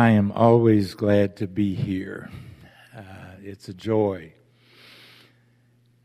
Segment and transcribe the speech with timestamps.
[0.00, 2.30] I am always glad to be here.
[2.96, 3.02] Uh,
[3.42, 4.32] it's a joy.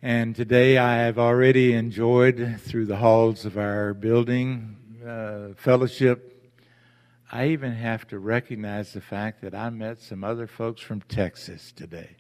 [0.02, 6.52] And today I have already enjoyed through the halls of our building uh, fellowship.
[7.32, 11.72] I even have to recognize the fact that I met some other folks from Texas
[11.72, 12.18] today.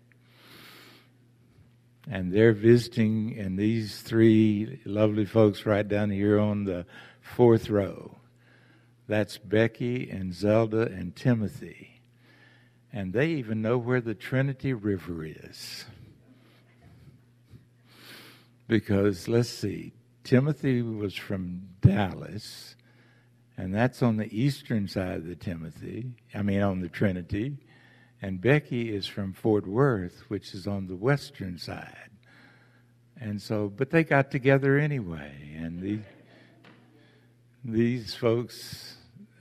[2.10, 6.85] And they're visiting, and these three lovely folks right down here on the
[7.20, 8.15] fourth row.
[9.08, 12.02] That's Becky and Zelda and Timothy.
[12.91, 15.86] And they even know where the Trinity River is.
[18.68, 22.76] Because, let's see, Timothy was from Dallas,
[23.58, 27.58] and that's on the eastern side of the Timothy, I mean, on the Trinity.
[28.22, 32.10] And Becky is from Fort Worth, which is on the western side.
[33.20, 35.54] And so, but they got together anyway.
[35.58, 35.99] And the,
[37.63, 38.95] these folks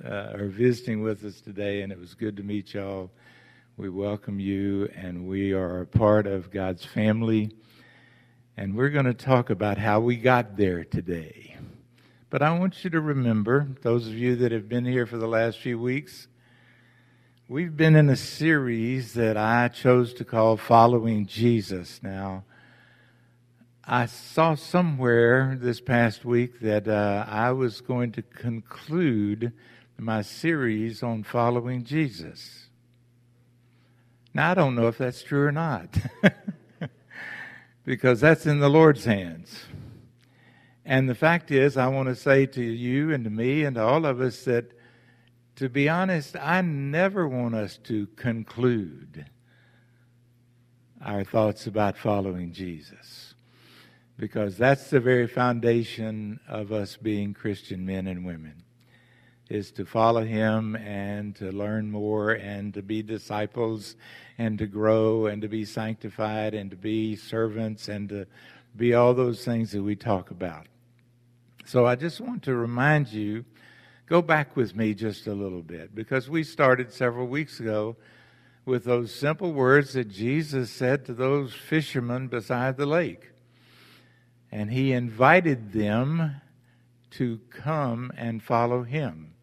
[0.05, 3.11] uh, are visiting with us today, and it was good to meet y'all.
[3.77, 7.51] We welcome you, and we are a part of God's family.
[8.57, 11.57] And we're going to talk about how we got there today.
[12.29, 15.27] But I want you to remember, those of you that have been here for the
[15.27, 16.29] last few weeks,
[17.49, 22.01] we've been in a series that I chose to call Following Jesus.
[22.03, 22.45] Now,
[23.87, 29.53] I saw somewhere this past week that uh, I was going to conclude
[29.99, 32.69] my series on following Jesus.
[34.33, 35.97] Now, I don't know if that's true or not,
[37.85, 39.65] because that's in the Lord's hands.
[40.85, 43.83] And the fact is, I want to say to you and to me and to
[43.83, 44.73] all of us that,
[45.57, 49.27] to be honest, I never want us to conclude
[51.01, 53.35] our thoughts about following Jesus,
[54.19, 58.65] because that's the very foundation of us being Christian men and women
[59.55, 63.95] is to follow him and to learn more and to be disciples
[64.37, 68.27] and to grow and to be sanctified and to be servants and to
[68.77, 70.67] be all those things that we talk about.
[71.67, 73.45] So I just want to remind you
[74.07, 77.97] go back with me just a little bit because we started several weeks ago
[78.65, 83.31] with those simple words that Jesus said to those fishermen beside the lake.
[84.51, 86.41] And he invited them
[87.13, 89.34] to come and follow him.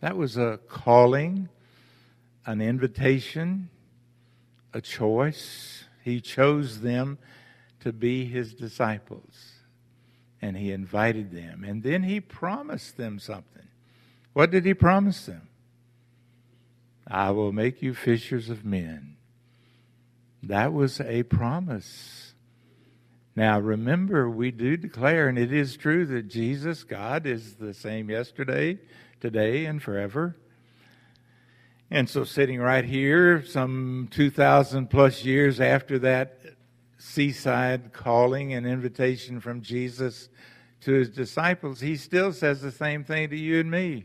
[0.00, 1.48] That was a calling,
[2.46, 3.70] an invitation,
[4.72, 5.84] a choice.
[6.04, 7.18] He chose them
[7.80, 9.54] to be his disciples.
[10.40, 11.64] And he invited them.
[11.64, 13.66] And then he promised them something.
[14.32, 15.48] What did he promise them?
[17.06, 19.16] I will make you fishers of men.
[20.42, 22.34] That was a promise.
[23.34, 28.10] Now, remember, we do declare, and it is true that Jesus, God, is the same
[28.10, 28.78] yesterday,
[29.20, 30.36] today and forever.
[31.90, 36.40] And so, sitting right here, some 2,000 plus years after that
[36.98, 40.28] seaside calling and invitation from Jesus
[40.82, 44.04] to his disciples, he still says the same thing to you and me.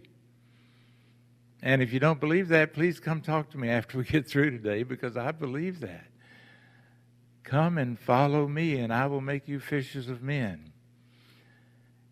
[1.61, 4.51] And if you don't believe that, please come talk to me after we get through
[4.51, 6.07] today because I believe that.
[7.43, 10.71] Come and follow me, and I will make you fishers of men.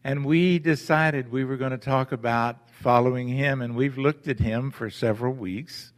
[0.03, 4.40] And we decided we were going to talk about following him, and we've looked at
[4.40, 5.94] him for several weeks.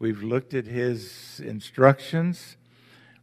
[0.00, 2.56] We've looked at his instructions.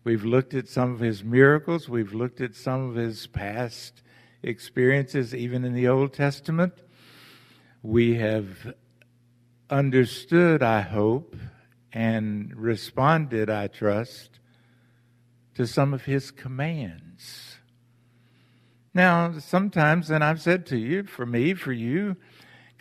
[0.06, 1.90] We've looked at some of his miracles.
[1.90, 4.02] We've looked at some of his past
[4.42, 6.74] experiences, even in the Old Testament.
[7.82, 8.74] We have
[9.70, 11.36] understood, I hope,
[11.92, 14.40] and responded, I trust,
[15.56, 17.58] to some of his commands.
[18.94, 22.16] Now, sometimes, and I've said to you, for me, for you,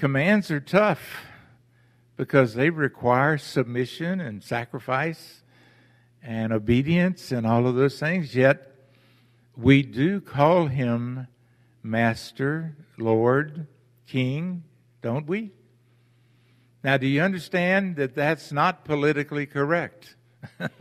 [0.02, 0.98] commands are tough
[2.16, 5.44] because they require submission and sacrifice
[6.20, 8.34] and obedience and all of those things.
[8.34, 8.74] Yet,
[9.56, 11.28] we do call him
[11.84, 13.68] Master, Lord,
[14.08, 14.64] King,
[15.02, 15.52] don't we?
[16.82, 20.16] Now, do you understand that that's not politically correct?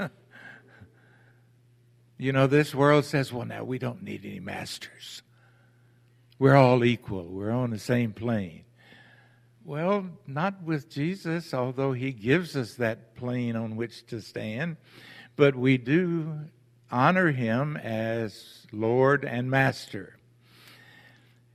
[2.18, 5.24] You know, this world says, well, now we don't need any masters.
[6.38, 8.64] We're all equal, we're on the same plane.
[9.64, 14.78] Well, not with Jesus, although he gives us that plane on which to stand,
[15.36, 16.40] but we do
[16.92, 20.18] honor him as Lord and Master.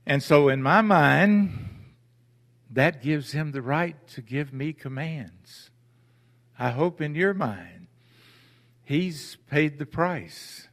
[0.05, 1.69] And so, in my mind,
[2.69, 5.69] that gives him the right to give me commands.
[6.57, 7.77] I hope in your mind
[8.87, 10.69] He's paid the price.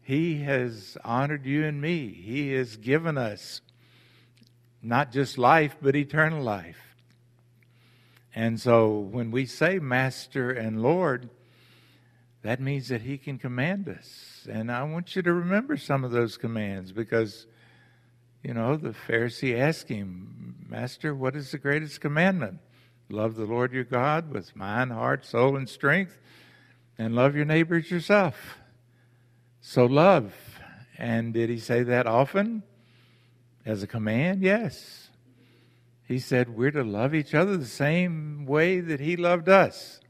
[0.00, 2.12] He has honored you and me.
[2.12, 3.62] He has given us
[4.82, 6.96] not just life, but eternal life.
[8.34, 11.28] And so when we say Master and Lord,
[12.42, 14.46] that means that He can command us.
[14.50, 17.46] And I want you to remember some of those commands because,
[18.42, 22.58] you know, the Pharisee asked him, Master, what is the greatest commandment?
[23.08, 26.18] Love the Lord your God with mind, heart, soul, and strength,
[26.98, 28.58] and love your neighbors yourself.
[29.60, 30.34] So love.
[30.98, 32.62] And did he say that often?
[33.64, 34.42] As a command?
[34.42, 35.08] Yes.
[36.06, 40.00] He said we're to love each other the same way that he loved us.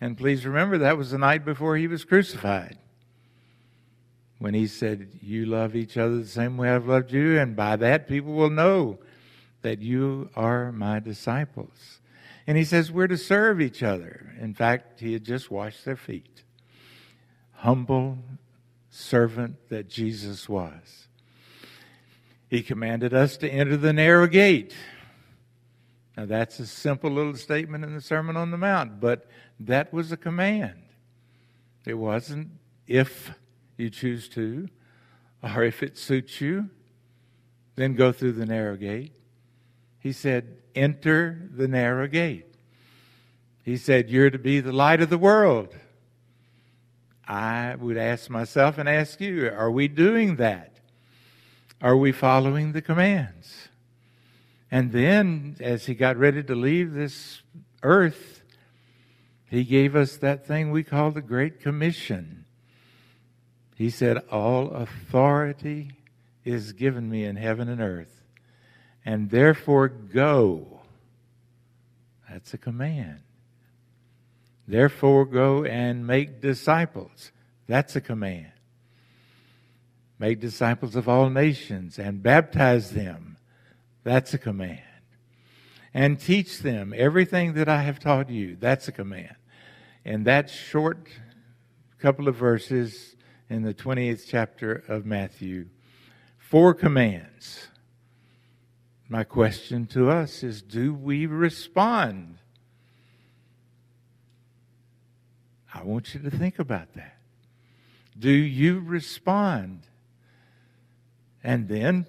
[0.00, 2.78] And please remember, that was the night before he was crucified.
[4.38, 7.76] When he said, You love each other the same way I've loved you, and by
[7.76, 8.98] that people will know
[9.62, 12.00] that you are my disciples.
[12.46, 14.34] And he says we're to serve each other.
[14.40, 16.42] In fact, he had just washed their feet.
[17.52, 18.18] Humble
[18.90, 21.03] servant that Jesus was.
[22.48, 24.74] He commanded us to enter the narrow gate.
[26.16, 29.26] Now, that's a simple little statement in the Sermon on the Mount, but
[29.58, 30.82] that was a command.
[31.86, 32.50] It wasn't
[32.86, 33.32] if
[33.76, 34.68] you choose to,
[35.42, 36.70] or if it suits you,
[37.76, 39.12] then go through the narrow gate.
[39.98, 42.54] He said, enter the narrow gate.
[43.62, 45.74] He said, You're to be the light of the world.
[47.26, 50.73] I would ask myself and ask you, are we doing that?
[51.84, 53.68] Are we following the commands?
[54.70, 57.42] And then, as he got ready to leave this
[57.82, 58.42] earth,
[59.50, 62.46] he gave us that thing we call the Great Commission.
[63.76, 65.90] He said, All authority
[66.42, 68.22] is given me in heaven and earth,
[69.04, 70.80] and therefore go.
[72.30, 73.20] That's a command.
[74.66, 77.30] Therefore, go and make disciples.
[77.66, 78.53] That's a command.
[80.18, 83.36] Make disciples of all nations and baptize them.
[84.04, 84.80] That's a command.
[85.92, 88.56] And teach them everything that I have taught you.
[88.58, 89.36] That's a command.
[90.04, 91.08] And that short
[91.98, 93.16] couple of verses
[93.48, 95.66] in the 28th chapter of Matthew,
[96.36, 97.68] four commands.
[99.08, 102.38] My question to us is do we respond
[105.74, 107.16] I want you to think about that.
[108.16, 109.80] Do you respond?
[111.44, 112.06] And then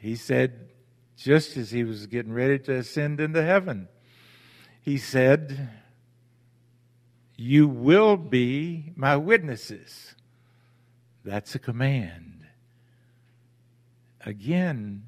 [0.00, 0.70] he said,
[1.16, 3.88] just as he was getting ready to ascend into heaven,
[4.82, 5.70] he said,
[7.36, 10.14] You will be my witnesses.
[11.24, 12.44] That's a command.
[14.26, 15.04] Again,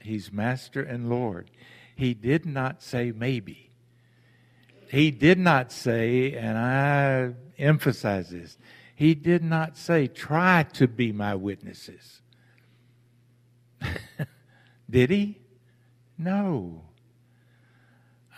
[0.00, 1.50] he's master and Lord.
[1.94, 3.70] He did not say maybe
[4.90, 8.58] he did not say, and I emphasize this,
[8.96, 12.20] he did not say, try to be my witnesses.
[14.90, 15.38] did he?
[16.18, 16.82] No.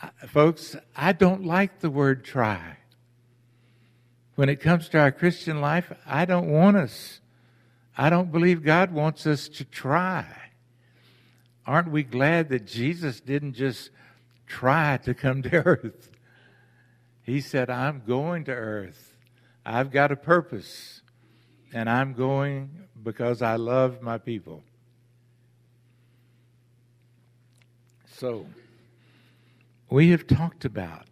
[0.02, 2.78] I, folks, I don't like the word try.
[4.34, 7.20] When it comes to our Christian life, I don't want us.
[7.96, 10.26] I don't believe God wants us to try.
[11.66, 13.90] Aren't we glad that Jesus didn't just
[14.46, 16.10] try to come to earth?
[17.22, 19.16] He said, I'm going to earth.
[19.64, 21.02] I've got a purpose,
[21.72, 24.62] and I'm going because I love my people.
[28.22, 28.46] So,
[29.90, 31.06] we have talked about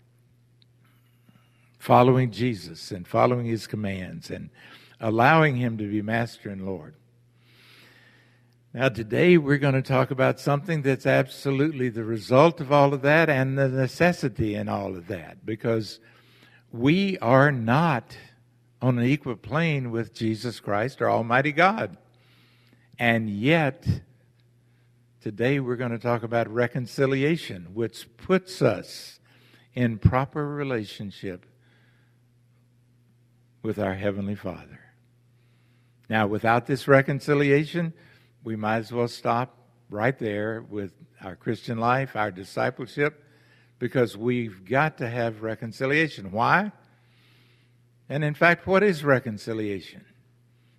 [1.76, 4.48] following Jesus and following his commands and
[5.00, 6.94] allowing him to be master and Lord.
[8.72, 13.02] Now, today we're going to talk about something that's absolutely the result of all of
[13.02, 15.98] that and the necessity in all of that because
[16.70, 18.16] we are not
[18.80, 21.96] on an equal plane with Jesus Christ, or Almighty God.
[23.00, 23.84] And yet,
[25.20, 29.20] today we're going to talk about reconciliation, which puts us
[29.74, 31.44] in proper relationship
[33.62, 34.80] with our Heavenly Father.
[36.08, 37.92] Now, without this reconciliation,
[38.42, 39.58] we might as well stop
[39.90, 43.22] right there with our Christian life, our discipleship,
[43.78, 46.32] because we've got to have reconciliation.
[46.32, 46.72] Why?
[48.08, 50.04] And in fact, what is reconciliation?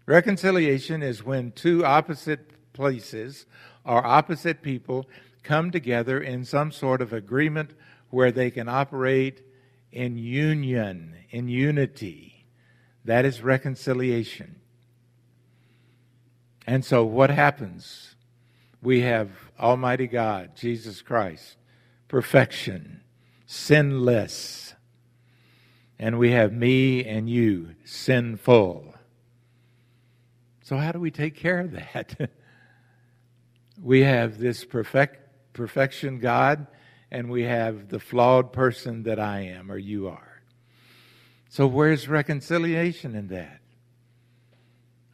[0.07, 3.45] Reconciliation is when two opposite places
[3.85, 5.07] or opposite people
[5.43, 7.71] come together in some sort of agreement
[8.09, 9.41] where they can operate
[9.91, 12.45] in union, in unity.
[13.05, 14.57] That is reconciliation.
[16.67, 18.15] And so, what happens?
[18.81, 21.57] We have Almighty God, Jesus Christ,
[22.07, 23.01] perfection,
[23.45, 24.75] sinless.
[25.99, 28.95] And we have me and you, sinful.
[30.63, 32.29] So, how do we take care of that?
[33.81, 36.67] we have this perfect, perfection God,
[37.09, 40.41] and we have the flawed person that I am or you are.
[41.49, 43.59] So, where's reconciliation in that?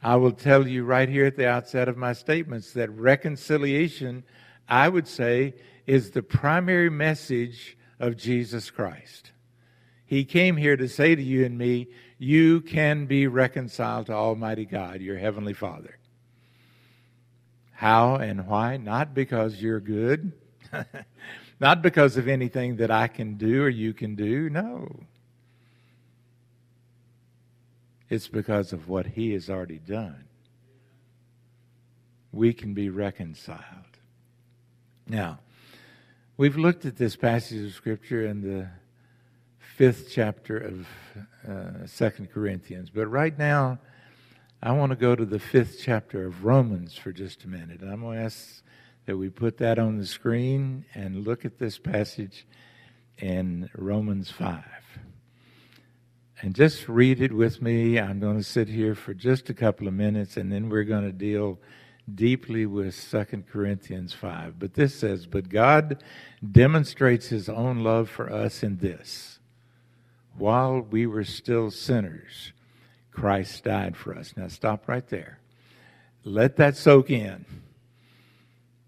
[0.00, 4.22] I will tell you right here at the outset of my statements that reconciliation,
[4.68, 5.54] I would say,
[5.86, 9.32] is the primary message of Jesus Christ.
[10.06, 14.64] He came here to say to you and me, you can be reconciled to Almighty
[14.64, 15.97] God, your Heavenly Father.
[17.78, 18.76] How and why?
[18.76, 20.32] Not because you're good,
[21.60, 24.50] not because of anything that I can do or you can do.
[24.50, 25.04] No.
[28.08, 30.24] It's because of what He has already done.
[32.32, 33.62] We can be reconciled.
[35.06, 35.38] Now,
[36.36, 38.70] we've looked at this passage of Scripture in the
[39.76, 40.88] fifth chapter of
[41.48, 43.78] uh, Second Corinthians, but right now,
[44.60, 47.80] I want to go to the fifth chapter of Romans for just a minute.
[47.80, 48.60] And I'm going to ask
[49.06, 52.44] that we put that on the screen and look at this passage
[53.18, 54.64] in Romans 5
[56.42, 58.00] and just read it with me.
[58.00, 61.04] I'm going to sit here for just a couple of minutes and then we're going
[61.04, 61.60] to deal
[62.12, 64.58] deeply with 2 Corinthians 5.
[64.58, 66.02] But this says, But God
[66.50, 69.38] demonstrates his own love for us in this.
[70.36, 72.52] While we were still sinners,
[73.18, 74.34] Christ died for us.
[74.36, 75.40] Now stop right there.
[76.22, 77.44] Let that soak in.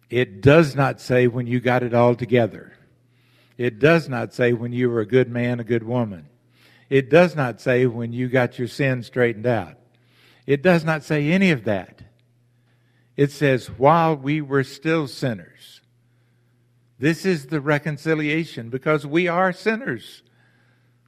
[0.08, 2.72] It does not say when you got it all together.
[3.58, 6.28] It does not say when you were a good man, a good woman.
[6.88, 9.74] It does not say when you got your sin straightened out.
[10.46, 12.02] It does not say any of that.
[13.16, 15.80] It says, while we were still sinners.
[17.00, 20.22] This is the reconciliation because we are sinners.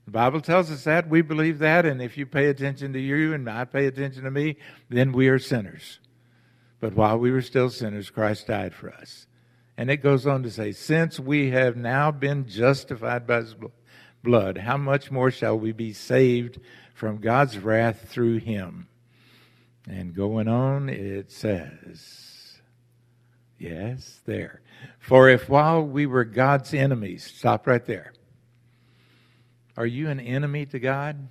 [0.05, 1.09] The Bible tells us that.
[1.09, 1.87] We believe that.
[1.87, 4.57] And if you pay attention to you and I pay attention to me,
[4.89, 6.01] then we are sinners.
[6.81, 9.27] But while we were still sinners, Christ died for us.
[9.77, 13.55] And it goes on to say, since we have now been justified by his
[14.23, 16.61] blood, how much more shall we be saved
[16.95, 18.89] from God's wrath through him?
[19.89, 22.61] And going on, it says,
[23.59, 24.61] yes, there.
[24.99, 28.13] For if while we were God's enemies, stop right there.
[29.77, 31.29] Are you an enemy to God?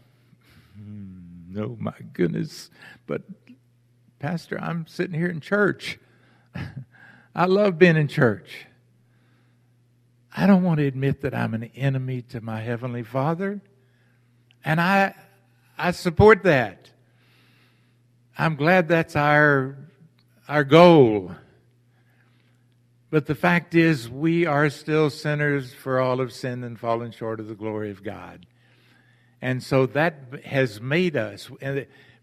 [0.75, 1.15] Hmm,
[1.49, 2.69] no, my goodness.
[3.05, 3.21] But,
[4.19, 5.99] Pastor, I'm sitting here in church.
[7.35, 8.65] I love being in church.
[10.35, 13.61] I don't want to admit that I'm an enemy to my Heavenly Father.
[14.63, 15.13] And I,
[15.77, 16.89] I support that.
[18.37, 19.77] I'm glad that's our,
[20.47, 21.35] our goal.
[23.11, 27.41] But the fact is, we are still sinners for all of sin and fallen short
[27.41, 28.45] of the glory of God.
[29.41, 30.15] And so that
[30.45, 31.51] has made us,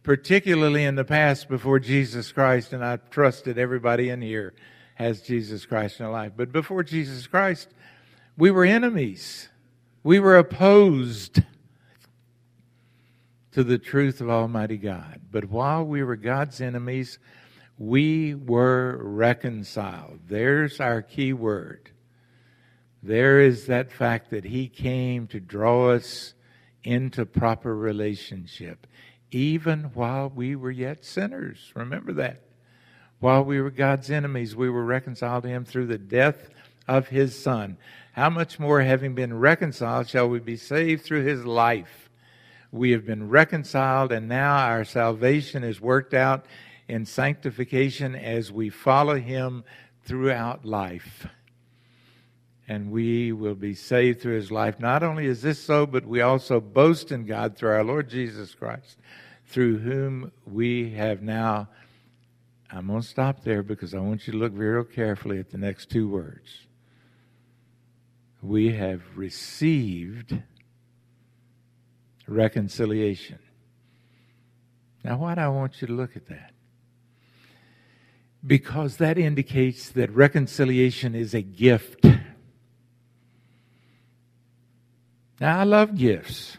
[0.02, 4.54] particularly in the past before Jesus Christ, and I trust that everybody in here
[4.94, 6.32] has Jesus Christ in their life.
[6.34, 7.68] But before Jesus Christ,
[8.38, 9.50] we were enemies.
[10.02, 11.42] We were opposed
[13.52, 15.20] to the truth of Almighty God.
[15.30, 17.18] But while we were God's enemies,
[17.78, 20.18] we were reconciled.
[20.26, 21.90] There's our key word.
[23.02, 26.34] There is that fact that He came to draw us
[26.82, 28.86] into proper relationship,
[29.30, 31.72] even while we were yet sinners.
[31.76, 32.42] Remember that.
[33.20, 36.48] While we were God's enemies, we were reconciled to Him through the death
[36.88, 37.76] of His Son.
[38.12, 42.10] How much more, having been reconciled, shall we be saved through his life?
[42.72, 46.44] We have been reconciled, and now our salvation is worked out
[46.88, 49.64] in sanctification as we follow him
[50.04, 51.26] throughout life.
[52.66, 54.78] And we will be saved through his life.
[54.78, 58.54] Not only is this so, but we also boast in God through our Lord Jesus
[58.54, 58.98] Christ,
[59.46, 61.68] through whom we have now.
[62.70, 65.58] I'm going to stop there because I want you to look very carefully at the
[65.58, 66.68] next two words
[68.42, 70.40] we have received
[72.26, 73.38] reconciliation.
[75.02, 76.52] Now, why do I want you to look at that?
[78.46, 82.04] Because that indicates that reconciliation is a gift.
[85.40, 86.56] Now, I love gifts.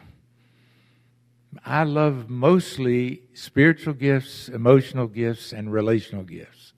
[1.66, 6.74] I love mostly spiritual gifts, emotional gifts, and relational gifts.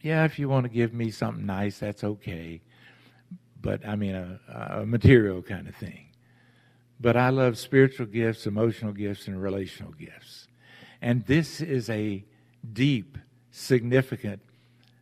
[0.00, 2.62] Yeah, if you want to give me something nice, that's okay
[3.60, 4.40] but I mean a,
[4.80, 6.06] a material kind of thing.
[7.00, 10.48] But I love spiritual gifts, emotional gifts, and relational gifts.
[11.00, 12.24] And this is a
[12.72, 13.18] deep,
[13.58, 14.40] significant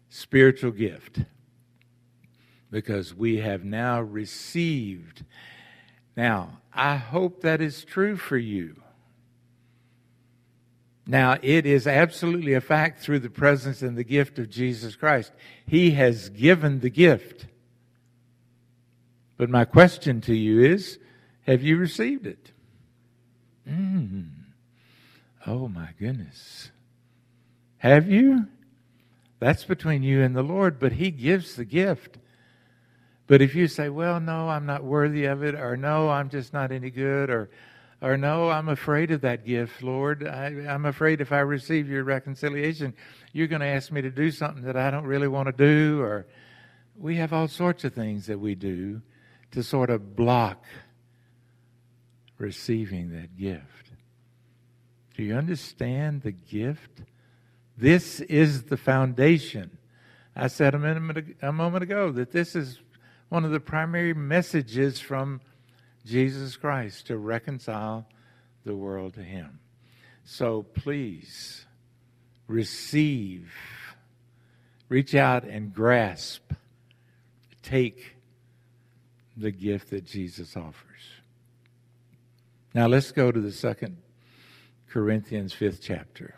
[0.08, 1.20] spiritual gift
[2.70, 5.24] because we have now received.
[6.16, 8.76] Now, I hope that is true for you.
[11.06, 15.32] Now, it is absolutely a fact through the presence and the gift of Jesus Christ.
[15.66, 17.46] He has given the gift.
[19.36, 20.98] But my question to you is
[21.42, 22.50] have you received it?
[23.68, 24.30] Mm.
[25.46, 26.72] Oh my goodness.
[27.78, 28.46] Have you?
[29.38, 32.18] That's between you and the Lord, but He gives the gift.
[33.26, 36.52] But if you say, well, no, I'm not worthy of it, or no, I'm just
[36.52, 37.50] not any good, or,
[38.00, 40.26] or no, I'm afraid of that gift, Lord.
[40.26, 42.94] I, I'm afraid if I receive your reconciliation,
[43.32, 46.00] you're going to ask me to do something that I don't really want to do,
[46.00, 46.26] or
[46.96, 49.02] we have all sorts of things that we do
[49.50, 50.64] to sort of block
[52.38, 53.90] receiving that gift.
[55.16, 57.02] Do you understand the gift?
[57.76, 59.78] This is the foundation.
[60.34, 62.80] I said a, minute, a moment ago that this is
[63.28, 65.40] one of the primary messages from
[66.04, 68.06] Jesus Christ to reconcile
[68.64, 69.60] the world to Him.
[70.24, 71.66] So please
[72.46, 73.52] receive,
[74.88, 76.52] reach out and grasp,
[77.62, 78.16] take
[79.36, 80.84] the gift that Jesus offers.
[82.72, 83.98] Now let's go to the second
[84.88, 86.34] Corinthians fifth chapter.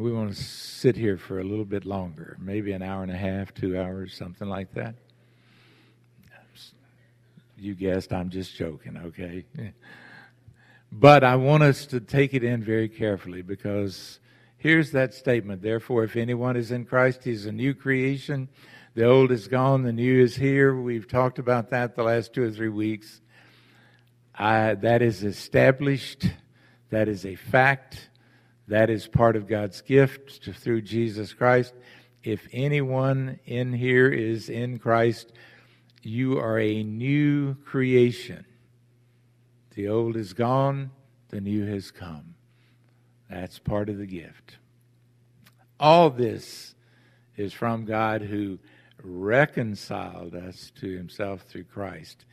[0.00, 3.18] We want to sit here for a little bit longer, maybe an hour and a
[3.18, 4.94] half, two hours, something like that.
[7.58, 9.44] You guessed, I'm just joking, okay?
[10.90, 14.20] But I want us to take it in very carefully because
[14.56, 15.60] here's that statement.
[15.60, 18.48] Therefore, if anyone is in Christ, he's a new creation.
[18.94, 20.74] The old is gone, the new is here.
[20.74, 23.20] We've talked about that the last two or three weeks.
[24.34, 26.24] I, that is established.
[26.88, 28.09] That is a fact.
[28.70, 31.74] That is part of God's gift through Jesus Christ.
[32.22, 35.32] If anyone in here is in Christ,
[36.04, 38.44] you are a new creation.
[39.74, 40.92] The old is gone,
[41.30, 42.36] the new has come.
[43.28, 44.58] That's part of the gift.
[45.80, 46.76] All this
[47.36, 48.60] is from God who
[49.02, 52.24] reconciled us to himself through Christ.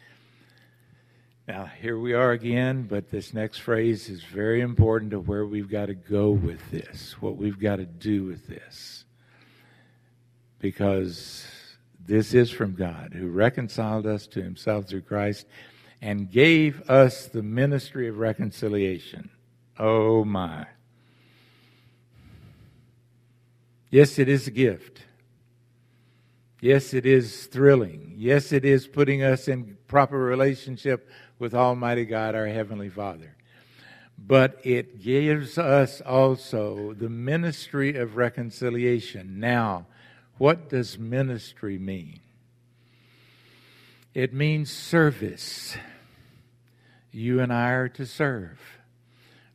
[1.47, 5.69] Now, here we are again, but this next phrase is very important to where we've
[5.69, 9.05] got to go with this, what we've got to do with this.
[10.59, 11.47] Because
[12.05, 15.47] this is from God, who reconciled us to himself through Christ
[16.01, 19.29] and gave us the ministry of reconciliation.
[19.79, 20.67] Oh, my.
[23.89, 25.03] Yes, it is a gift.
[26.59, 28.15] Yes, it is thrilling.
[28.17, 31.07] Yes, it is putting us in proper relationship
[31.39, 33.35] with Almighty God, our Heavenly Father.
[34.17, 39.39] But it gives us also the ministry of reconciliation.
[39.39, 39.85] Now,
[40.37, 42.19] what does ministry mean?
[44.13, 45.77] It means service.
[47.11, 48.59] You and I are to serve.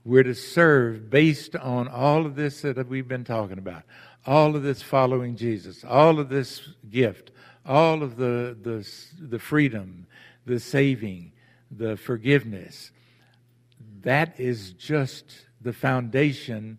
[0.05, 3.83] We're to serve based on all of this that we've been talking about
[4.27, 7.31] all of this following Jesus, all of this gift,
[7.67, 8.89] all of the, the,
[9.21, 10.07] the freedom,
[10.47, 11.32] the saving,
[11.75, 12.93] the forgiveness,
[14.03, 16.79] that is just the foundation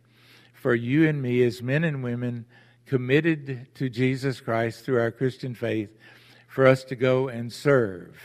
[0.53, 2.45] for you and me as men and women
[2.86, 5.89] committed to Jesus Christ through our Christian faith
[6.47, 8.15] for us to go and serve.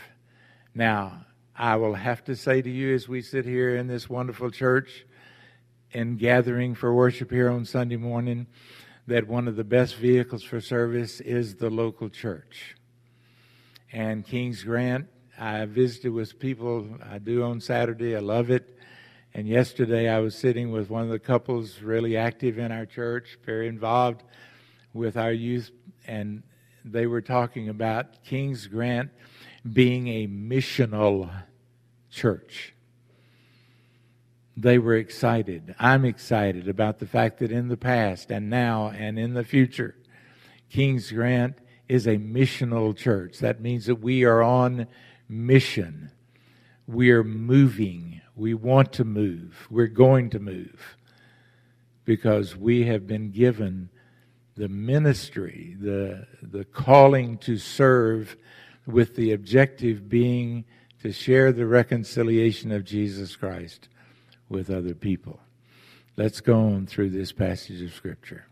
[0.75, 4.51] Now, I will have to say to you as we sit here in this wonderful
[4.51, 5.05] church
[5.93, 8.47] and gathering for worship here on Sunday morning,
[9.07, 12.75] that one of the best vehicles for service is the local church.
[13.91, 15.07] And Kings Grant,
[15.39, 18.15] I visited with people I do on Saturday.
[18.15, 18.77] I love it.
[19.33, 23.37] And yesterday I was sitting with one of the couples really active in our church,
[23.45, 24.23] very involved
[24.93, 25.71] with our youth,
[26.05, 26.43] and
[26.83, 29.11] they were talking about Kings Grant
[29.71, 31.29] being a missional
[32.09, 32.73] church
[34.61, 35.73] they were excited.
[35.79, 39.95] I'm excited about the fact that in the past and now and in the future,
[40.69, 43.39] Kings Grant is a missional church.
[43.39, 44.87] That means that we are on
[45.29, 46.11] mission.
[46.87, 48.19] We are moving.
[48.35, 49.67] We want to move.
[49.69, 50.97] We're going to move
[52.03, 53.89] because we have been given
[54.55, 58.35] the ministry, the, the calling to serve
[58.85, 60.65] with the objective being
[61.01, 63.87] to share the reconciliation of Jesus Christ
[64.49, 65.39] with other people.
[66.17, 68.45] Let's go on through this passage of Scripture.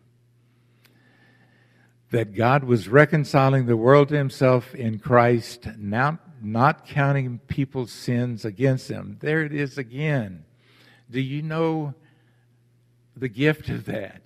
[2.11, 8.45] That God was reconciling the world to himself in Christ, not, not counting people's sins
[8.45, 9.17] against them.
[9.19, 10.45] There it is again.
[11.09, 11.93] Do you know
[13.15, 14.21] the gift of that?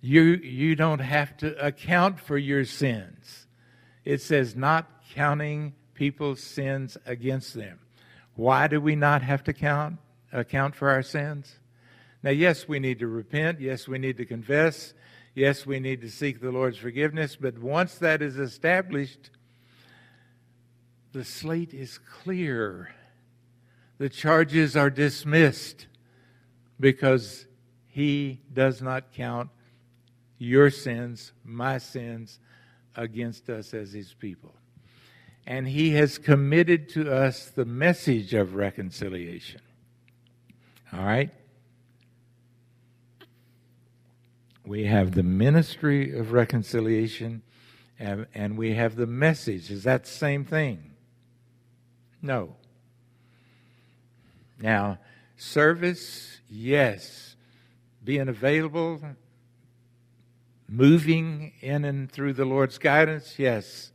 [0.00, 3.46] You, you don't have to account for your sins.
[4.04, 7.80] It says, not counting people's sins against them.
[8.34, 9.98] Why do we not have to count
[10.32, 11.58] account for our sins?
[12.22, 13.60] Now, yes, we need to repent.
[13.60, 14.94] Yes, we need to confess.
[15.34, 17.36] Yes, we need to seek the Lord's forgiveness.
[17.36, 19.30] But once that is established,
[21.16, 22.90] the slate is clear.
[23.96, 25.86] The charges are dismissed
[26.78, 27.46] because
[27.86, 29.48] he does not count
[30.36, 32.38] your sins, my sins,
[32.96, 34.52] against us as his people.
[35.46, 39.62] And he has committed to us the message of reconciliation.
[40.92, 41.30] All right?
[44.66, 47.40] We have the ministry of reconciliation
[47.98, 49.70] and, and we have the message.
[49.70, 50.92] Is that the same thing?
[52.26, 52.56] No.
[54.60, 54.98] Now,
[55.36, 57.36] service, yes.
[58.02, 59.00] Being available,
[60.68, 63.92] moving in and through the Lord's guidance, yes.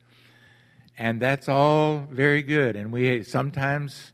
[0.98, 2.76] And that's all very good.
[2.76, 4.12] And we sometimes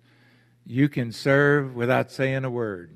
[0.66, 2.92] you can serve without saying a word.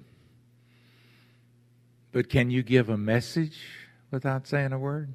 [2.12, 3.60] But can you give a message
[4.12, 5.14] without saying a word?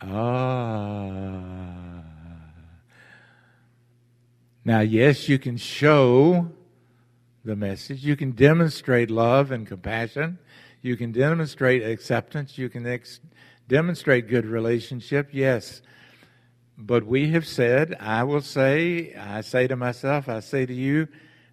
[0.00, 1.83] Ah.
[4.64, 6.50] Now, yes, you can show
[7.44, 8.02] the message.
[8.02, 10.38] You can demonstrate love and compassion.
[10.80, 12.56] You can demonstrate acceptance.
[12.56, 13.20] You can ex-
[13.68, 15.28] demonstrate good relationship.
[15.32, 15.82] Yes.
[16.78, 21.08] But we have said, I will say, I say to myself, I say to you,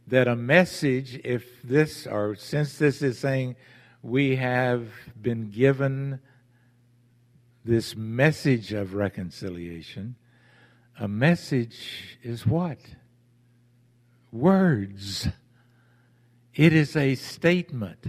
[0.08, 3.56] that a message, if this, or since this is saying
[4.02, 4.88] we have
[5.22, 6.20] been given
[7.64, 10.16] this message of reconciliation,
[11.00, 12.80] a message is what?
[14.32, 15.28] Words.
[16.56, 18.06] It is a statement.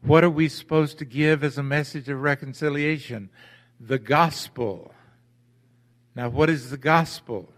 [0.00, 3.28] What are we supposed to give as a message of reconciliation?
[3.78, 4.94] The gospel.
[6.14, 7.52] Now, what is the gospel?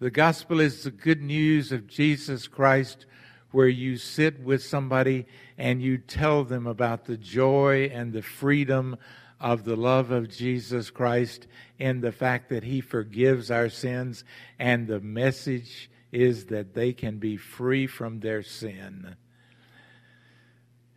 [0.00, 3.06] The gospel is the good news of Jesus Christ,
[3.52, 8.96] where you sit with somebody and you tell them about the joy and the freedom
[9.40, 11.46] of the love of Jesus Christ
[11.78, 14.24] and the fact that He forgives our sins,
[14.58, 19.16] and the message is that they can be free from their sin.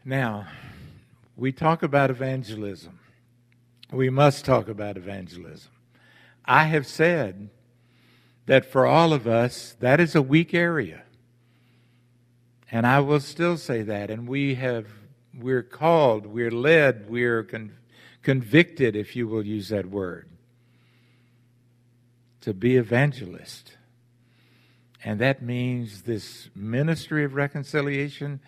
[0.05, 0.47] Now,
[1.35, 2.99] we talk about evangelism.
[3.91, 5.71] We must talk about evangelism.
[6.45, 7.49] I have said
[8.45, 11.03] that for all of us, that is a weak area.
[12.71, 14.09] And I will still say that.
[14.11, 14.87] And we have,
[15.33, 17.75] we're called, we're led, we're con-
[18.21, 20.29] convicted, if you will use that word,
[22.41, 23.76] to be evangelist.
[25.07, 28.41] And that means this ministry of reconciliation,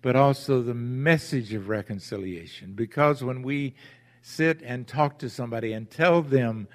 [0.00, 2.74] but also the message of reconciliation.
[2.74, 3.74] Because when we
[4.22, 6.68] sit and talk to somebody and tell them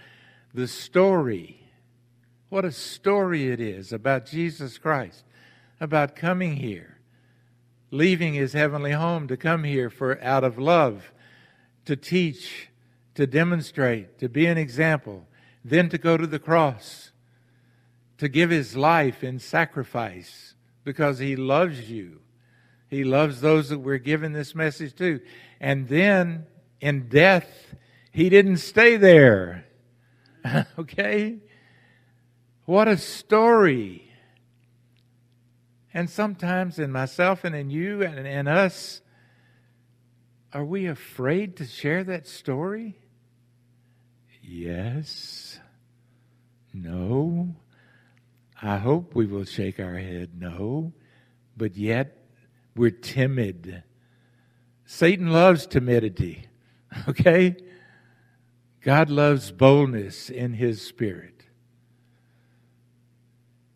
[0.54, 1.62] the story,
[2.50, 5.24] what a story it is about Jesus Christ,
[5.80, 6.98] about coming here,
[7.92, 11.14] leaving his heavenly home to come here for out of love
[11.86, 12.68] to teach,
[13.16, 15.26] to demonstrate, to be an example,
[15.64, 17.09] then to go to the cross,
[18.20, 20.54] to give his life in sacrifice
[20.84, 22.20] because he loves you.
[22.90, 25.22] He loves those that we're giving this message to.
[25.60, 26.46] And then
[26.82, 27.48] in death,
[28.12, 29.66] he didn't stay there.
[30.80, 31.38] okay?
[32.66, 34.12] What a story.
[35.94, 39.02] And sometimes in myself and in you and in us,
[40.52, 42.98] are we afraid to share that story?
[44.42, 45.60] Yes.
[46.74, 47.56] No.
[48.62, 50.94] I hope we will shake our head no.
[51.56, 52.18] But yet,
[52.76, 53.84] we're timid.
[54.86, 56.46] Satan loves timidity.
[57.08, 57.56] Okay?
[58.82, 61.44] God loves boldness in his spirit.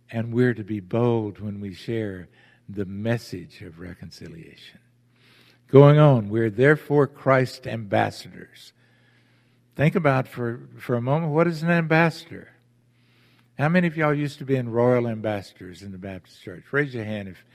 [0.10, 2.30] And we're to be bold when we share
[2.68, 4.80] the message of reconciliation.
[5.68, 8.74] Going on, we're therefore Christ's ambassadors.
[9.76, 12.50] Think about for, for a moment what is an ambassador?
[13.58, 16.64] How many of y'all used to be in royal ambassadors in the Baptist church?
[16.72, 17.46] Raise your hand if,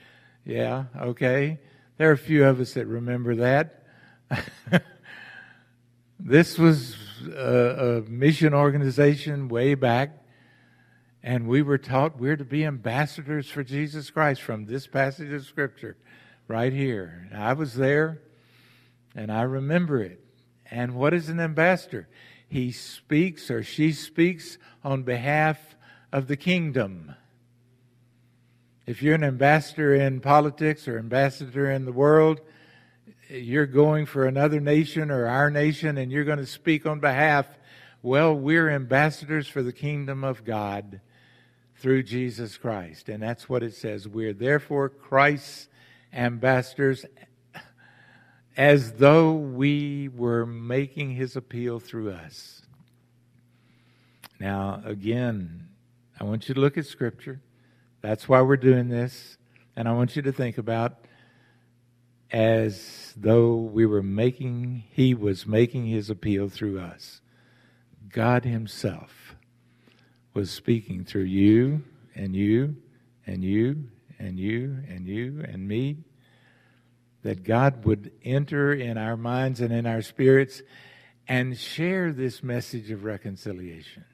[0.45, 1.59] yeah, okay.
[1.97, 3.83] There are a few of us that remember that.
[6.19, 6.95] this was
[7.27, 10.23] a, a mission organization way back,
[11.21, 15.45] and we were taught we're to be ambassadors for Jesus Christ from this passage of
[15.45, 15.97] Scripture
[16.47, 17.27] right here.
[17.35, 18.21] I was there
[19.15, 20.23] and I remember it.
[20.71, 22.07] And what is an ambassador?
[22.47, 25.57] He speaks or she speaks on behalf
[26.11, 27.15] of the kingdom.
[28.85, 32.41] If you're an ambassador in politics or ambassador in the world,
[33.29, 37.45] you're going for another nation or our nation and you're going to speak on behalf.
[38.01, 41.01] Well, we're ambassadors for the kingdom of God
[41.75, 43.09] through Jesus Christ.
[43.09, 44.07] And that's what it says.
[44.07, 45.67] We're therefore Christ's
[46.11, 47.05] ambassadors
[48.57, 52.63] as though we were making his appeal through us.
[54.39, 55.68] Now, again,
[56.19, 57.41] I want you to look at Scripture.
[58.01, 59.37] That's why we're doing this.
[59.75, 61.05] And I want you to think about
[62.29, 67.21] as though we were making, He was making His appeal through us.
[68.09, 69.35] God Himself
[70.33, 72.75] was speaking through you and you
[73.25, 73.85] and you
[74.19, 76.03] and you and you and me.
[77.23, 80.61] That God would enter in our minds and in our spirits
[81.27, 84.05] and share this message of reconciliation.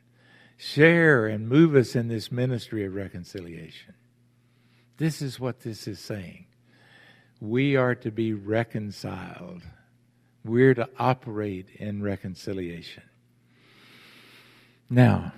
[0.57, 3.93] Share and move us in this ministry of reconciliation.
[4.97, 6.45] This is what this is saying.
[7.41, 9.63] We are to be reconciled.
[10.45, 13.03] We're to operate in reconciliation.
[14.89, 15.33] Now,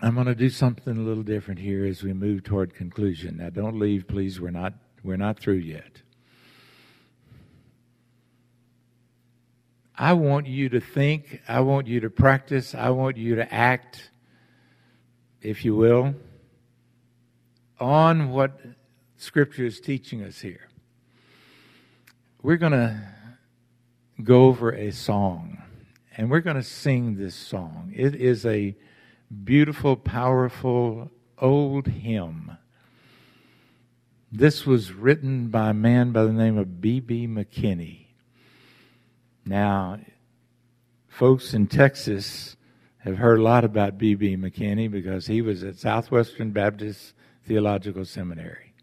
[0.00, 3.38] I'm going to do something a little different here as we move toward conclusion.
[3.38, 4.40] Now, don't leave, please.
[4.40, 6.02] We're not we're not through yet.
[9.98, 11.40] I want you to think.
[11.48, 12.74] I want you to practice.
[12.74, 14.10] I want you to act,
[15.40, 16.14] if you will,
[17.80, 18.60] on what
[19.16, 20.68] Scripture is teaching us here.
[22.42, 23.00] We're going to
[24.22, 25.62] go over a song,
[26.16, 27.92] and we're going to sing this song.
[27.94, 28.76] It is a
[29.44, 32.56] beautiful, powerful old hymn.
[34.30, 37.26] This was written by a man by the name of B.B.
[37.26, 38.05] McKinney.
[39.48, 40.00] Now,
[41.06, 42.56] folks in Texas
[42.98, 44.36] have heard a lot about B.B.
[44.36, 47.14] McKinney because he was at Southwestern Baptist
[47.46, 48.74] Theological Seminary.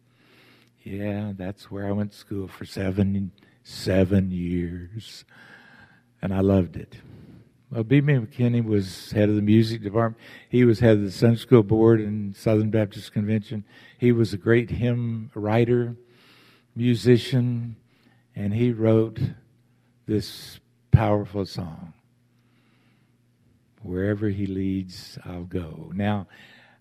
[0.82, 5.26] Yeah, that's where I went to school for seven seven years,
[6.22, 6.96] and I loved it.
[7.70, 8.14] Well, B.B.
[8.14, 10.22] McKinney was head of the music department.
[10.48, 13.66] He was head of the Sunday School Board and Southern Baptist Convention.
[13.98, 15.98] He was a great hymn writer,
[16.74, 17.76] musician,
[18.34, 19.20] and he wrote
[20.06, 20.60] this
[20.92, 21.94] powerful song.
[23.82, 25.92] Wherever he leads, I'll go.
[25.94, 26.28] Now,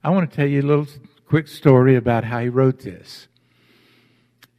[0.04, 0.86] I want to tell you a little
[1.26, 3.28] quick story about how he wrote this.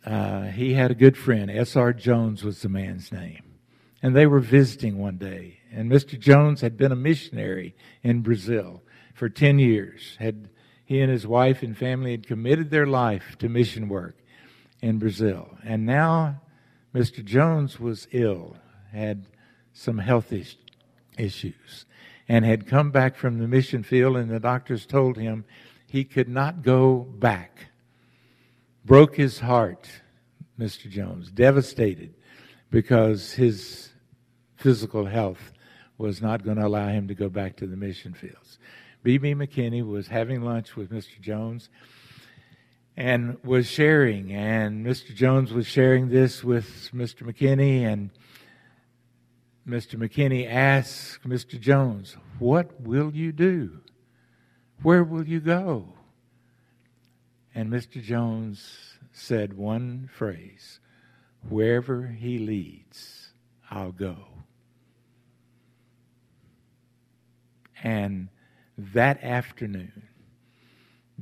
[0.06, 1.50] Uh, he had a good friend.
[1.50, 1.94] S.R.
[1.94, 3.44] Jones was the man's name.
[4.02, 6.20] And they were visiting one day and Mr.
[6.20, 10.16] Jones had been a missionary in Brazil for 10 years.
[10.20, 10.50] Had
[10.86, 14.16] he and his wife and family had committed their life to mission work
[14.82, 15.58] in Brazil.
[15.64, 16.42] And now
[16.94, 17.24] Mr.
[17.24, 18.56] Jones was ill,
[18.92, 19.26] had
[19.74, 20.58] some health is-
[21.18, 21.86] issues,
[22.30, 25.46] and had come back from the mission field, and the doctors told him
[25.88, 27.68] he could not go back.
[28.86, 29.90] Broke his heart,
[30.60, 30.90] Mr.
[30.90, 32.14] Jones, devastated
[32.70, 33.90] because his
[34.56, 35.54] physical health
[35.98, 38.60] was not going to allow him to go back to the mission fields.
[39.04, 39.36] B.B.
[39.36, 41.20] McKinney was having lunch with Mr.
[41.20, 41.70] Jones
[42.96, 45.14] and was sharing, and Mr.
[45.14, 47.24] Jones was sharing this with Mr.
[47.24, 48.12] McKinney, and
[49.68, 49.96] Mr.
[49.96, 51.60] McKinney asked Mr.
[51.60, 53.80] Jones, What will you do?
[54.82, 55.94] Where will you go?
[57.56, 58.02] And Mr.
[58.02, 60.80] Jones said one phrase
[61.50, 63.34] Wherever he leads,
[63.70, 64.18] I'll go.
[67.82, 68.30] And
[68.78, 70.08] that afternoon,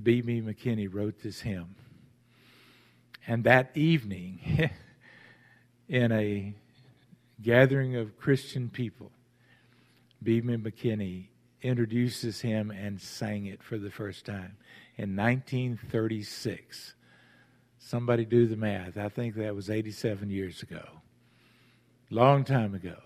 [0.04, 0.42] B.B.
[0.42, 1.76] McKinney wrote this hymn.
[3.28, 4.70] And that evening,
[5.90, 6.54] in a
[7.42, 9.12] gathering of Christian people,
[10.24, 10.56] B.B.
[10.56, 11.28] McKinney
[11.62, 14.58] introduces hymn and sang it for the first time
[14.98, 16.94] in 1936.
[17.80, 18.98] Somebody do the math.
[18.98, 20.84] I think that was 87 years ago.
[22.10, 22.98] Long time ago.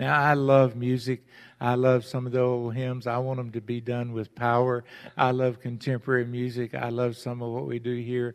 [0.00, 1.26] Now, I love music.
[1.60, 3.06] I love some of the old hymns.
[3.06, 4.82] I want them to be done with power.
[5.14, 6.74] I love contemporary music.
[6.74, 8.34] I love some of what we do here.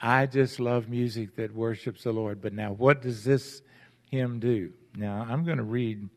[0.00, 2.42] I just love music that worships the Lord.
[2.42, 3.62] But now, what does this
[4.10, 4.72] hymn do?
[4.96, 6.08] Now, I'm going to read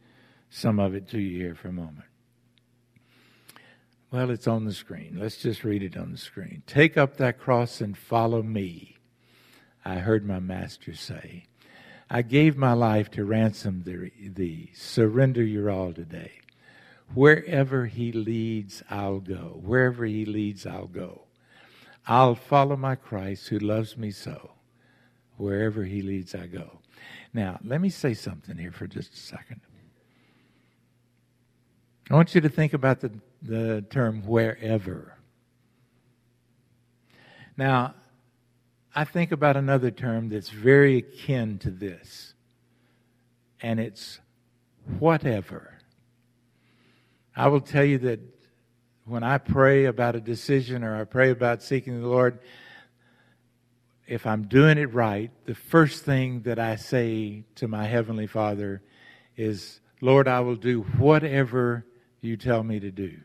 [0.50, 2.08] some of it to you here for a moment.
[4.10, 5.18] Well, it's on the screen.
[5.20, 6.64] Let's just read it on the screen.
[6.66, 8.98] Take up that cross and follow me,
[9.86, 11.46] I heard my master say.
[12.14, 14.72] I gave my life to ransom thee.
[14.76, 16.42] Surrender your all today.
[17.14, 19.62] Wherever he leads, I'll go.
[19.64, 21.28] Wherever he leads, I'll go.
[22.06, 24.52] I'll follow my Christ who loves me so.
[25.38, 26.82] Wherever he leads, I go.
[27.34, 29.62] Now, let me say something here for just a second.
[32.10, 35.18] I want you to think about the, the term wherever.
[37.56, 37.96] Now,
[38.94, 42.34] I think about another term that's very akin to this,
[43.62, 44.20] and it's
[45.00, 45.78] whatever.
[47.36, 48.20] I will tell you that
[49.06, 52.40] when I pray about a decision or I pray about seeking the Lord,
[54.08, 58.82] if I'm doing it right, the first thing that I say to my Heavenly Father
[59.38, 61.86] is, Lord, I will do whatever
[62.20, 63.20] you tell me to do.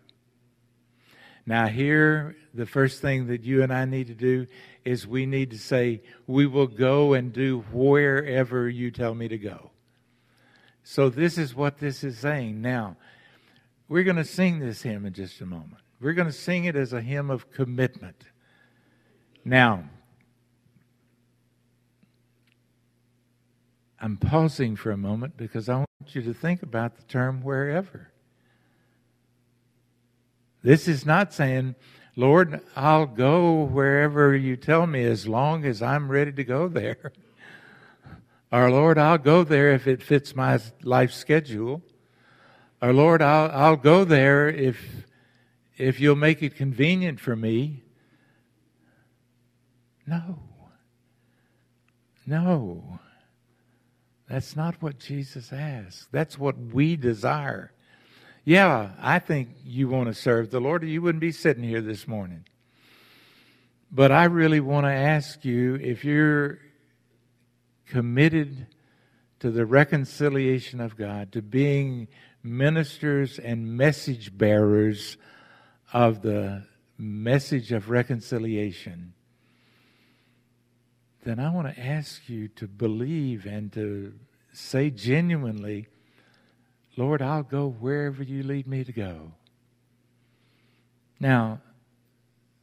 [1.47, 4.47] Now, here, the first thing that you and I need to do
[4.85, 9.39] is we need to say, We will go and do wherever you tell me to
[9.39, 9.71] go.
[10.83, 12.61] So, this is what this is saying.
[12.61, 12.97] Now,
[13.89, 15.83] we're going to sing this hymn in just a moment.
[16.01, 18.25] We're going to sing it as a hymn of commitment.
[19.45, 19.89] Now,
[24.01, 28.11] I'm pausing for a moment because I want you to think about the term wherever.
[30.67, 31.77] This is not saying,
[32.17, 37.13] Lord, I'll go wherever you tell me as long as I'm ready to go there.
[38.53, 41.83] or Lord, I'll go there if it fits my life schedule.
[42.83, 45.07] Or Lord, I'll, I'll go there if,
[45.77, 47.85] if you'll make it convenient for me.
[50.05, 50.41] No.
[52.27, 52.99] No.
[54.29, 56.09] That's not what Jesus asks.
[56.11, 57.71] That's what we desire.
[58.49, 61.81] Yeah, I think you want to serve the Lord, or you wouldn't be sitting here
[61.81, 62.45] this morning.
[63.91, 66.61] But I really want to ask you if you're
[67.89, 68.69] committed
[69.41, 72.07] to the reconciliation of God, to being
[72.41, 75.17] ministers and message bearers
[75.93, 79.13] of the message of reconciliation,
[81.25, 84.15] then I want to ask you to believe and to
[84.53, 85.89] say genuinely,
[86.97, 89.33] Lord, I'll go wherever you lead me to go.
[91.21, 91.61] Now,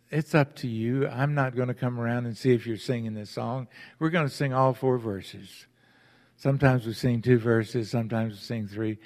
[0.09, 1.07] it's up to you.
[1.07, 3.67] I'm not going to come around and see if you're singing this song.
[3.99, 5.67] We're going to sing all four verses.
[6.37, 8.97] Sometimes we sing two verses, sometimes we sing three.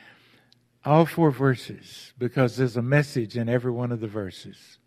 [0.84, 4.80] All four verses, because there's a message in every one of the verses.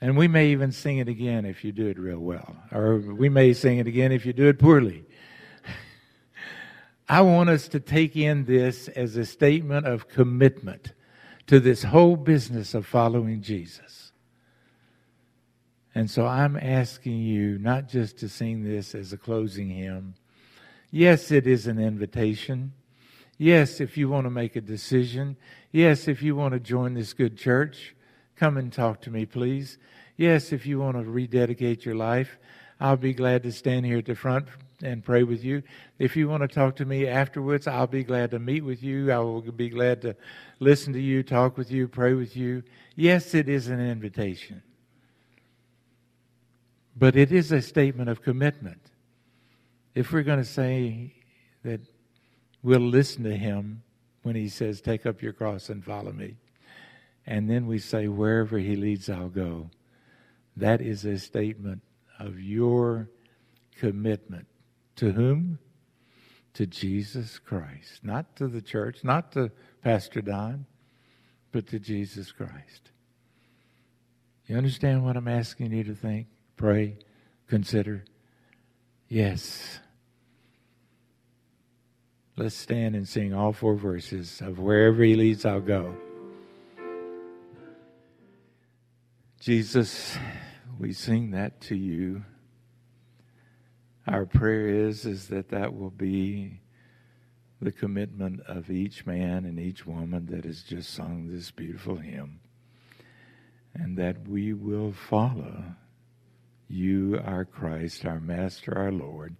[0.00, 2.56] And we may even sing it again if you do it real well.
[2.72, 5.04] Or we may sing it again if you do it poorly.
[7.08, 10.92] I want us to take in this as a statement of commitment
[11.46, 14.12] to this whole business of following Jesus.
[15.94, 20.14] And so I'm asking you not just to sing this as a closing hymn.
[20.90, 22.72] Yes, it is an invitation.
[23.36, 25.36] Yes, if you want to make a decision.
[25.72, 27.94] Yes, if you want to join this good church,
[28.36, 29.76] come and talk to me, please.
[30.16, 32.38] Yes, if you want to rededicate your life,
[32.80, 34.48] I'll be glad to stand here at the front
[34.84, 35.62] and pray with you.
[35.98, 39.10] If you want to talk to me afterwards, I'll be glad to meet with you.
[39.10, 40.16] I will be glad to
[40.60, 42.62] listen to you, talk with you, pray with you.
[42.94, 44.62] Yes, it is an invitation.
[46.96, 48.80] But it is a statement of commitment.
[49.94, 51.14] If we're going to say
[51.64, 51.80] that
[52.62, 53.82] we'll listen to him
[54.22, 56.36] when he says, Take up your cross and follow me,
[57.26, 59.70] and then we say, Wherever he leads, I'll go
[60.56, 61.82] that is a statement
[62.18, 63.08] of your
[63.78, 64.46] commitment.
[64.96, 65.58] To whom?
[66.54, 68.00] To Jesus Christ.
[68.02, 69.50] Not to the church, not to
[69.82, 70.66] Pastor Don,
[71.52, 72.90] but to Jesus Christ.
[74.46, 76.26] You understand what I'm asking you to think,
[76.56, 76.98] pray,
[77.48, 78.04] consider?
[79.08, 79.80] Yes.
[82.36, 85.94] Let's stand and sing all four verses of Wherever He Leads, I'll Go.
[89.40, 90.16] Jesus,
[90.78, 92.24] we sing that to you.
[94.06, 96.60] Our prayer is is that that will be
[97.60, 102.40] the commitment of each man and each woman that has just sung this beautiful hymn.
[103.72, 105.64] And that we will follow
[106.68, 109.36] you, our Christ, our Master, our Lord,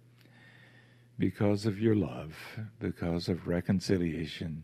[1.19, 2.35] because of your love,
[2.79, 4.63] because of reconciliation,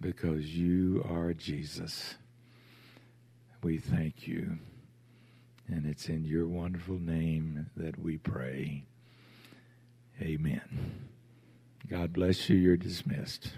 [0.00, 2.14] because you are Jesus.
[3.62, 4.58] We thank you.
[5.68, 8.84] And it's in your wonderful name that we pray.
[10.20, 11.08] Amen.
[11.88, 12.56] God bless you.
[12.56, 13.50] You're dismissed.